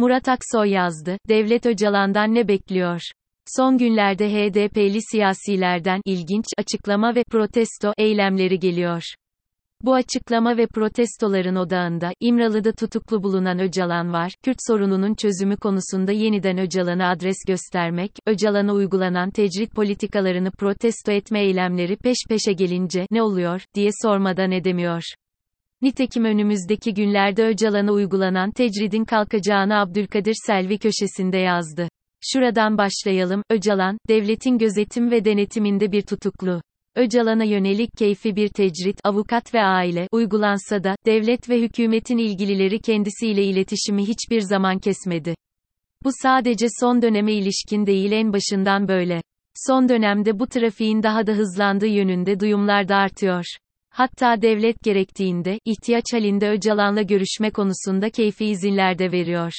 Murat 0.00 0.28
Aksoy 0.28 0.70
yazdı, 0.70 1.18
Devlet 1.28 1.66
Öcalan'dan 1.66 2.34
ne 2.34 2.48
bekliyor? 2.48 3.00
Son 3.56 3.78
günlerde 3.78 4.28
HDP'li 4.28 4.98
siyasilerden 5.02 6.00
ilginç 6.04 6.44
açıklama 6.58 7.14
ve 7.14 7.24
protesto 7.24 7.92
eylemleri 7.98 8.58
geliyor. 8.58 9.02
Bu 9.82 9.94
açıklama 9.94 10.56
ve 10.56 10.66
protestoların 10.66 11.56
odağında, 11.56 12.10
İmralı'da 12.20 12.72
tutuklu 12.72 13.22
bulunan 13.22 13.58
Öcalan 13.58 14.12
var, 14.12 14.32
Kürt 14.44 14.58
sorununun 14.66 15.14
çözümü 15.14 15.56
konusunda 15.56 16.12
yeniden 16.12 16.58
Öcalan'a 16.58 17.10
adres 17.10 17.36
göstermek, 17.48 18.10
Öcalan'a 18.26 18.72
uygulanan 18.72 19.30
tecrit 19.30 19.74
politikalarını 19.74 20.50
protesto 20.50 21.12
etme 21.12 21.40
eylemleri 21.40 21.96
peş 21.96 22.16
peşe 22.28 22.52
gelince, 22.52 23.06
ne 23.10 23.22
oluyor, 23.22 23.62
diye 23.74 23.90
sormadan 24.02 24.50
edemiyor. 24.50 25.02
Nitekim 25.82 26.24
önümüzdeki 26.24 26.94
günlerde 26.94 27.44
Öcalan'a 27.44 27.92
uygulanan 27.92 28.50
tecridin 28.50 29.04
kalkacağını 29.04 29.80
Abdülkadir 29.80 30.34
Selvi 30.46 30.78
köşesinde 30.78 31.38
yazdı. 31.38 31.88
Şuradan 32.32 32.78
başlayalım, 32.78 33.42
Öcalan, 33.50 33.98
devletin 34.08 34.58
gözetim 34.58 35.10
ve 35.10 35.24
denetiminde 35.24 35.92
bir 35.92 36.02
tutuklu. 36.02 36.62
Öcalan'a 36.96 37.44
yönelik 37.44 37.90
keyfi 37.98 38.36
bir 38.36 38.48
tecrit, 38.48 39.00
avukat 39.04 39.54
ve 39.54 39.62
aile, 39.62 40.08
uygulansa 40.12 40.84
da, 40.84 40.96
devlet 41.06 41.48
ve 41.50 41.60
hükümetin 41.60 42.18
ilgilileri 42.18 42.80
kendisiyle 42.80 43.44
iletişimi 43.44 44.08
hiçbir 44.08 44.40
zaman 44.40 44.78
kesmedi. 44.78 45.34
Bu 46.04 46.10
sadece 46.22 46.66
son 46.80 47.02
döneme 47.02 47.32
ilişkin 47.32 47.86
değil 47.86 48.12
en 48.12 48.32
başından 48.32 48.88
böyle. 48.88 49.22
Son 49.66 49.88
dönemde 49.88 50.38
bu 50.38 50.46
trafiğin 50.46 51.02
daha 51.02 51.26
da 51.26 51.32
hızlandığı 51.32 51.86
yönünde 51.86 52.40
duyumlar 52.40 52.88
da 52.88 52.96
artıyor. 52.96 53.44
Hatta 53.90 54.42
devlet 54.42 54.82
gerektiğinde, 54.82 55.58
ihtiyaç 55.64 56.04
halinde 56.12 56.48
Öcalan'la 56.48 57.02
görüşme 57.02 57.50
konusunda 57.50 58.10
keyfi 58.10 58.44
izinler 58.44 58.98
de 58.98 59.12
veriyor. 59.12 59.52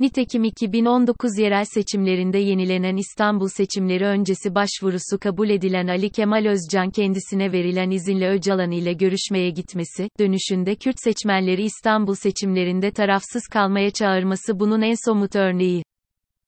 Nitekim 0.00 0.44
2019 0.44 1.38
yerel 1.38 1.64
seçimlerinde 1.64 2.38
yenilenen 2.38 2.96
İstanbul 2.96 3.48
seçimleri 3.48 4.04
öncesi 4.04 4.54
başvurusu 4.54 5.18
kabul 5.20 5.50
edilen 5.50 5.86
Ali 5.86 6.10
Kemal 6.10 6.46
Özcan 6.46 6.90
kendisine 6.90 7.52
verilen 7.52 7.90
izinle 7.90 8.28
Öcalan 8.28 8.70
ile 8.70 8.92
görüşmeye 8.92 9.50
gitmesi, 9.50 10.08
dönüşünde 10.18 10.74
Kürt 10.74 10.96
seçmenleri 11.04 11.62
İstanbul 11.62 12.14
seçimlerinde 12.14 12.90
tarafsız 12.90 13.42
kalmaya 13.52 13.90
çağırması 13.90 14.60
bunun 14.60 14.82
en 14.82 14.94
somut 15.04 15.36
örneği. 15.36 15.82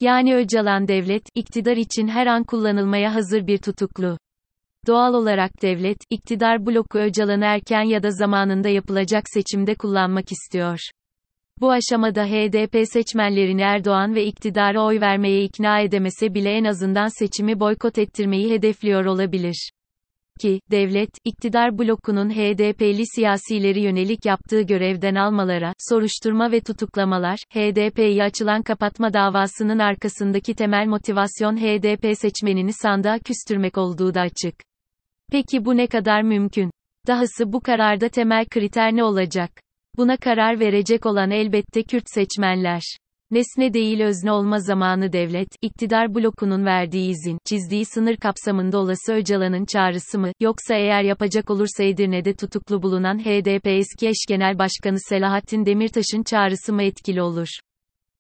Yani 0.01 0.35
Öcalan 0.35 0.89
devlet, 0.89 1.23
iktidar 1.35 1.77
için 1.77 2.09
her 2.09 2.27
an 2.27 2.45
kullanılmaya 2.45 3.15
hazır 3.15 3.47
bir 3.47 3.59
tutuklu. 3.59 4.19
Doğal 4.87 5.15
olarak 5.15 5.63
devlet, 5.63 5.99
iktidar 6.11 6.67
bloku 6.67 6.99
Öcalan'ı 6.99 7.45
erken 7.45 7.83
ya 7.83 8.03
da 8.03 8.11
zamanında 8.11 8.69
yapılacak 8.69 9.25
seçimde 9.27 9.75
kullanmak 9.75 10.33
istiyor. 10.33 10.79
Bu 11.61 11.71
aşamada 11.71 12.25
HDP 12.25 12.89
seçmenlerini 12.93 13.63
Erdoğan 13.63 14.15
ve 14.15 14.25
iktidara 14.25 14.85
oy 14.85 15.01
vermeye 15.01 15.45
ikna 15.45 15.81
edemese 15.81 16.35
bile 16.35 16.51
en 16.51 16.65
azından 16.65 17.19
seçimi 17.19 17.61
boykot 17.61 17.99
ettirmeyi 17.99 18.51
hedefliyor 18.51 19.05
olabilir. 19.05 19.71
Ki, 20.41 20.61
devlet, 20.71 21.11
iktidar 21.25 21.79
blokunun 21.79 22.31
HDP'li 22.31 23.03
siyasileri 23.15 23.81
yönelik 23.81 24.27
yaptığı 24.27 24.63
görevden 24.63 25.15
almalara, 25.15 25.73
soruşturma 25.79 26.53
ve 26.53 26.61
tutuklamalar, 26.61 27.39
HDP'yi 27.55 28.23
açılan 28.23 28.63
kapatma 28.63 29.13
davasının 29.13 29.79
arkasındaki 29.79 30.55
temel 30.55 30.87
motivasyon 30.87 31.57
HDP 31.57 32.19
seçmenini 32.19 32.73
sandığa 32.73 33.19
küstürmek 33.19 33.79
olduğu 33.79 34.15
da 34.15 34.21
açık. 34.21 34.70
Peki 35.33 35.65
bu 35.65 35.77
ne 35.77 35.87
kadar 35.87 36.23
mümkün? 36.23 36.71
Dahası 37.07 37.53
bu 37.53 37.61
kararda 37.61 38.09
temel 38.09 38.47
kriter 38.47 38.97
ne 38.97 39.05
olacak? 39.05 39.51
Buna 39.97 40.17
karar 40.17 40.61
verecek 40.61 41.07
olan 41.07 41.31
elbette 41.31 41.83
Kürt 41.83 42.05
seçmenler. 42.07 42.83
Nesne 43.31 43.75
değil 43.75 44.01
özne 44.01 44.33
olma 44.33 44.59
zamanı 44.59 45.13
devlet, 45.13 45.49
iktidar 45.63 46.15
blokunun 46.15 46.65
verdiği 46.65 47.11
izin, 47.11 47.39
çizdiği 47.45 47.85
sınır 47.85 48.17
kapsamında 48.17 48.79
olası 48.79 49.13
Öcalan'ın 49.13 49.65
çağrısı 49.65 50.19
mı, 50.19 50.33
yoksa 50.41 50.75
eğer 50.75 51.03
yapacak 51.03 51.51
olursa 51.51 51.85
Edirne'de 51.85 52.35
tutuklu 52.35 52.83
bulunan 52.83 53.19
HDP 53.19 53.67
eski 53.67 54.09
eş 54.09 54.27
genel 54.29 54.59
başkanı 54.59 54.97
Selahattin 55.09 55.67
Demirtaş'ın 55.67 56.23
çağrısı 56.23 56.73
mı 56.73 56.83
etkili 56.83 57.23
olur? 57.23 57.49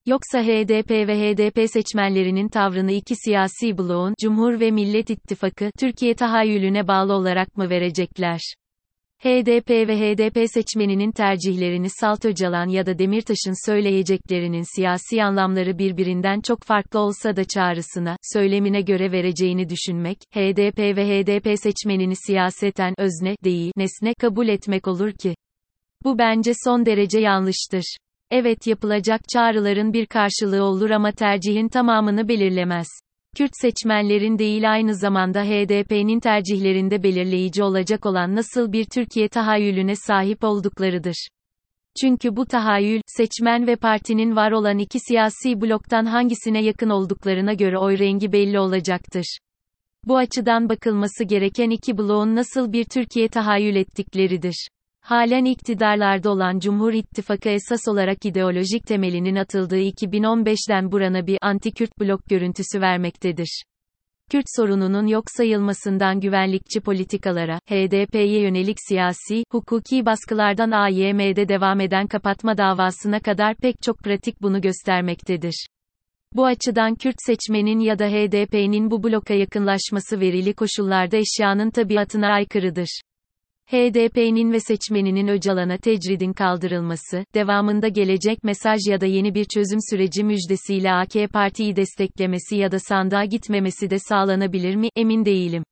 Yoksa 0.06 0.42
HDP 0.42 0.90
ve 0.90 1.14
HDP 1.14 1.70
seçmenlerinin 1.70 2.48
tavrını 2.48 2.92
iki 2.92 3.14
siyasi 3.16 3.78
bloğun, 3.78 4.14
Cumhur 4.20 4.60
ve 4.60 4.70
Millet 4.70 5.10
İttifakı, 5.10 5.70
Türkiye 5.78 6.14
tahayyülüne 6.14 6.88
bağlı 6.88 7.12
olarak 7.12 7.56
mı 7.56 7.70
verecekler? 7.70 8.40
HDP 9.18 9.70
ve 9.70 9.96
HDP 9.96 10.50
seçmeninin 10.50 11.12
tercihlerini 11.12 11.90
Salt 11.90 12.24
Öcalan 12.24 12.68
ya 12.68 12.86
da 12.86 12.98
Demirtaş'ın 12.98 13.70
söyleyeceklerinin 13.70 14.76
siyasi 14.76 15.24
anlamları 15.24 15.78
birbirinden 15.78 16.40
çok 16.40 16.62
farklı 16.62 17.00
olsa 17.00 17.36
da 17.36 17.44
çağrısına, 17.44 18.16
söylemine 18.32 18.80
göre 18.80 19.12
vereceğini 19.12 19.68
düşünmek, 19.68 20.18
HDP 20.34 20.78
ve 20.78 21.22
HDP 21.22 21.58
seçmenini 21.58 22.16
siyaseten 22.16 22.94
özne 22.98 23.36
değil, 23.44 23.72
nesne 23.76 24.14
kabul 24.14 24.48
etmek 24.48 24.88
olur 24.88 25.12
ki. 25.12 25.34
Bu 26.04 26.18
bence 26.18 26.52
son 26.64 26.86
derece 26.86 27.20
yanlıştır. 27.20 27.96
Evet 28.30 28.66
yapılacak 28.66 29.20
çağrıların 29.32 29.92
bir 29.92 30.06
karşılığı 30.06 30.62
olur 30.64 30.90
ama 30.90 31.12
tercihin 31.12 31.68
tamamını 31.68 32.28
belirlemez. 32.28 32.86
Kürt 33.36 33.50
seçmenlerin 33.52 34.38
değil 34.38 34.72
aynı 34.72 34.94
zamanda 34.94 35.44
HDP'nin 35.44 36.20
tercihlerinde 36.20 37.02
belirleyici 37.02 37.62
olacak 37.62 38.06
olan 38.06 38.36
nasıl 38.36 38.72
bir 38.72 38.84
Türkiye 38.84 39.28
tahayyülüne 39.28 39.96
sahip 39.96 40.44
olduklarıdır. 40.44 41.28
Çünkü 42.00 42.36
bu 42.36 42.46
tahayyül, 42.46 43.00
seçmen 43.06 43.66
ve 43.66 43.76
partinin 43.76 44.36
var 44.36 44.52
olan 44.52 44.78
iki 44.78 44.98
siyasi 45.00 45.60
bloktan 45.60 46.04
hangisine 46.04 46.64
yakın 46.64 46.90
olduklarına 46.90 47.52
göre 47.52 47.78
oy 47.78 47.98
rengi 47.98 48.32
belli 48.32 48.58
olacaktır. 48.58 49.38
Bu 50.04 50.16
açıdan 50.16 50.68
bakılması 50.68 51.24
gereken 51.24 51.70
iki 51.70 51.98
bloğun 51.98 52.36
nasıl 52.36 52.72
bir 52.72 52.84
Türkiye 52.84 53.28
tahayyül 53.28 53.76
ettikleridir. 53.76 54.68
Halen 55.00 55.44
iktidarlarda 55.44 56.30
olan 56.30 56.58
Cumhur 56.58 56.92
İttifakı 56.92 57.48
esas 57.48 57.88
olarak 57.88 58.24
ideolojik 58.24 58.86
temelinin 58.86 59.36
atıldığı 59.36 59.80
2015'den 59.80 60.92
burana 60.92 61.26
bir 61.26 61.38
anti-Kürt 61.42 62.00
blok 62.00 62.26
görüntüsü 62.26 62.80
vermektedir. 62.80 63.62
Kürt 64.30 64.44
sorununun 64.56 65.06
yok 65.06 65.24
sayılmasından 65.26 66.20
güvenlikçi 66.20 66.80
politikalara, 66.80 67.58
HDP'ye 67.58 68.40
yönelik 68.40 68.76
siyasi, 68.88 69.44
hukuki 69.50 70.06
baskılardan 70.06 70.70
AYM'de 70.70 71.48
devam 71.48 71.80
eden 71.80 72.06
kapatma 72.06 72.58
davasına 72.58 73.20
kadar 73.20 73.56
pek 73.56 73.82
çok 73.82 73.98
pratik 73.98 74.42
bunu 74.42 74.60
göstermektedir. 74.60 75.66
Bu 76.32 76.46
açıdan 76.46 76.94
Kürt 76.94 77.16
seçmenin 77.26 77.78
ya 77.78 77.98
da 77.98 78.06
HDP'nin 78.06 78.90
bu 78.90 79.02
bloka 79.02 79.34
yakınlaşması 79.34 80.20
verili 80.20 80.54
koşullarda 80.54 81.16
eşyanın 81.16 81.70
tabiatına 81.70 82.28
aykırıdır. 82.28 83.00
HDP'nin 83.70 84.52
ve 84.52 84.60
seçmeninin 84.60 85.28
Öcalan'a 85.28 85.76
tecridin 85.76 86.32
kaldırılması, 86.32 87.24
devamında 87.34 87.88
gelecek 87.88 88.44
mesaj 88.44 88.80
ya 88.88 89.00
da 89.00 89.06
yeni 89.06 89.34
bir 89.34 89.44
çözüm 89.44 89.78
süreci 89.90 90.24
müjdesiyle 90.24 90.92
AK 90.92 91.32
Parti'yi 91.32 91.76
desteklemesi 91.76 92.56
ya 92.56 92.72
da 92.72 92.78
sandığa 92.78 93.24
gitmemesi 93.24 93.90
de 93.90 93.98
sağlanabilir 93.98 94.76
mi, 94.76 94.88
emin 94.96 95.24
değilim. 95.24 95.64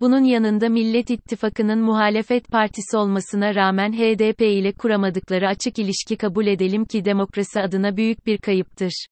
Bunun 0.00 0.24
yanında 0.24 0.68
Millet 0.68 1.10
İttifakı'nın 1.10 1.78
muhalefet 1.78 2.48
partisi 2.48 2.96
olmasına 2.96 3.54
rağmen 3.54 3.92
HDP 3.92 4.40
ile 4.40 4.72
kuramadıkları 4.72 5.48
açık 5.48 5.78
ilişki 5.78 6.16
kabul 6.16 6.46
edelim 6.46 6.84
ki 6.84 7.04
demokrasi 7.04 7.60
adına 7.60 7.96
büyük 7.96 8.26
bir 8.26 8.38
kayıptır. 8.38 9.06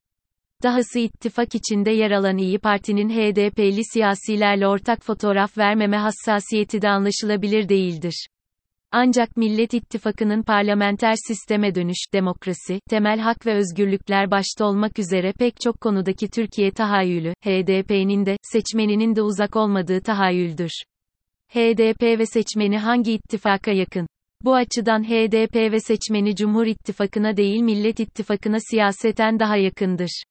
Dahası 0.66 0.98
ittifak 0.98 1.54
içinde 1.54 1.90
yer 1.90 2.10
alan 2.10 2.38
İyi 2.38 2.58
Parti'nin 2.58 3.10
HDP'li 3.10 3.84
siyasilerle 3.92 4.68
ortak 4.68 5.02
fotoğraf 5.02 5.58
vermeme 5.58 5.96
hassasiyeti 5.96 6.82
de 6.82 6.88
anlaşılabilir 6.88 7.68
değildir. 7.68 8.26
Ancak 8.92 9.36
Millet 9.36 9.74
İttifakı'nın 9.74 10.42
parlamenter 10.42 11.14
sisteme 11.28 11.74
dönüş, 11.74 11.98
demokrasi, 12.12 12.80
temel 12.90 13.18
hak 13.18 13.46
ve 13.46 13.54
özgürlükler 13.54 14.30
başta 14.30 14.64
olmak 14.64 14.98
üzere 14.98 15.32
pek 15.32 15.60
çok 15.60 15.80
konudaki 15.80 16.28
Türkiye 16.28 16.70
tahayyülü, 16.70 17.32
HDP'nin 17.44 18.26
de, 18.26 18.36
seçmeninin 18.42 19.16
de 19.16 19.22
uzak 19.22 19.56
olmadığı 19.56 20.00
tahayyüldür. 20.00 20.70
HDP 21.48 22.02
ve 22.02 22.26
seçmeni 22.26 22.78
hangi 22.78 23.12
ittifaka 23.12 23.70
yakın? 23.70 24.06
Bu 24.44 24.54
açıdan 24.54 25.04
HDP 25.04 25.54
ve 25.54 25.80
seçmeni 25.80 26.36
Cumhur 26.36 26.66
İttifakı'na 26.66 27.36
değil 27.36 27.60
Millet 27.60 28.00
İttifakı'na 28.00 28.58
siyaseten 28.70 29.38
daha 29.38 29.56
yakındır. 29.56 30.22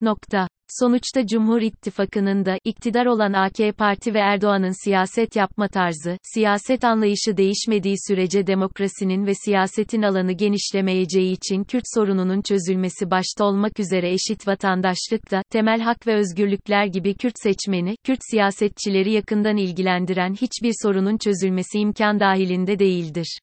Nokta. 0.00 0.48
Sonuçta 0.80 1.26
Cumhur 1.26 1.60
İttifakı'nın 1.60 2.44
da, 2.44 2.58
iktidar 2.64 3.06
olan 3.06 3.32
AK 3.32 3.76
Parti 3.78 4.14
ve 4.14 4.18
Erdoğan'ın 4.18 4.84
siyaset 4.84 5.36
yapma 5.36 5.68
tarzı, 5.68 6.18
siyaset 6.34 6.84
anlayışı 6.84 7.36
değişmediği 7.36 7.94
sürece 8.08 8.46
demokrasinin 8.46 9.26
ve 9.26 9.34
siyasetin 9.34 10.02
alanı 10.02 10.32
genişlemeyeceği 10.32 11.32
için 11.32 11.64
Kürt 11.64 11.84
sorununun 11.94 12.42
çözülmesi 12.42 13.10
başta 13.10 13.44
olmak 13.44 13.80
üzere 13.80 14.12
eşit 14.12 14.48
vatandaşlık 14.48 15.30
da, 15.30 15.42
temel 15.50 15.80
hak 15.80 16.06
ve 16.06 16.14
özgürlükler 16.14 16.86
gibi 16.86 17.14
Kürt 17.14 17.36
seçmeni, 17.42 17.96
Kürt 18.04 18.20
siyasetçileri 18.30 19.12
yakından 19.12 19.56
ilgilendiren 19.56 20.34
hiçbir 20.34 20.72
sorunun 20.82 21.18
çözülmesi 21.18 21.78
imkan 21.78 22.20
dahilinde 22.20 22.78
değildir. 22.78 23.38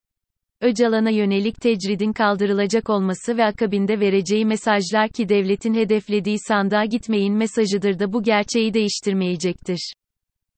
Öcalan'a 0.63 1.09
yönelik 1.09 1.61
tecridin 1.61 2.13
kaldırılacak 2.13 2.89
olması 2.89 3.37
ve 3.37 3.45
akabinde 3.45 3.99
vereceği 3.99 4.45
mesajlar 4.45 5.09
ki 5.09 5.29
devletin 5.29 5.73
hedeflediği 5.73 6.37
sandığa 6.47 6.85
gitmeyin 6.85 7.33
mesajıdır 7.33 7.99
da 7.99 8.13
bu 8.13 8.23
gerçeği 8.23 8.73
değiştirmeyecektir. 8.73 9.93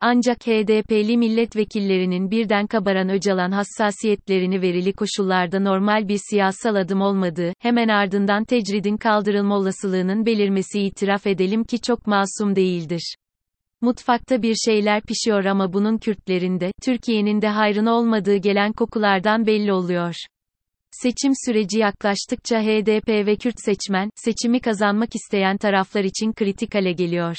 Ancak 0.01 0.47
HDP'li 0.47 1.17
milletvekillerinin 1.17 2.31
birden 2.31 2.67
kabaran 2.67 3.09
Öcalan 3.09 3.51
hassasiyetlerini 3.51 4.61
verili 4.61 4.93
koşullarda 4.93 5.59
normal 5.59 6.07
bir 6.07 6.19
siyasal 6.29 6.75
adım 6.75 7.01
olmadığı, 7.01 7.53
hemen 7.59 7.87
ardından 7.87 8.45
tecridin 8.45 8.97
kaldırılma 8.97 9.57
olasılığının 9.57 10.25
belirmesi 10.25 10.81
itiraf 10.81 11.27
edelim 11.27 11.63
ki 11.63 11.81
çok 11.81 12.07
masum 12.07 12.55
değildir. 12.55 13.15
Mutfakta 13.85 14.41
bir 14.41 14.55
şeyler 14.55 15.01
pişiyor 15.01 15.45
ama 15.45 15.73
bunun 15.73 15.97
Kürtlerinde, 15.97 16.71
Türkiye'nin 16.83 17.41
de 17.41 17.47
hayrına 17.47 17.93
olmadığı 17.93 18.35
gelen 18.35 18.73
kokulardan 18.73 19.47
belli 19.47 19.73
oluyor. 19.73 20.15
Seçim 20.91 21.31
süreci 21.45 21.79
yaklaştıkça 21.79 22.61
HDP 22.61 23.09
ve 23.09 23.35
Kürt 23.35 23.55
seçmen, 23.57 24.09
seçimi 24.15 24.59
kazanmak 24.59 25.15
isteyen 25.15 25.57
taraflar 25.57 26.03
için 26.03 26.33
kritik 26.33 26.75
hale 26.75 26.91
geliyor. 26.91 27.35